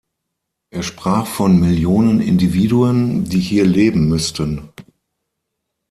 Er 0.71 0.81
sprach 0.81 1.27
von 1.27 1.59
Millionen 1.59 2.21
Individuen, 2.21 3.25
die 3.29 3.39
hier 3.39 3.65
leben 3.67 4.09
müssten. 4.09 4.69